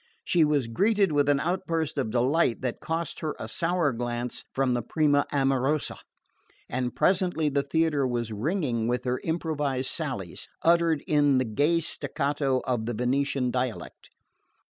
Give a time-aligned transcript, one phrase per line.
[0.25, 4.73] She was greeted with an outburst of delight that cost her a sour glance from
[4.73, 5.97] the prima amorosa,
[6.67, 12.61] and presently the theatre was ringing with her improvised sallies, uttered in the gay staccato
[12.65, 14.09] of the Venetian dialect.